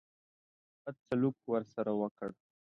بد 0.83 0.95
سلوک 1.07 1.35
ورسره 1.51 1.91
وکړ. 2.01 2.29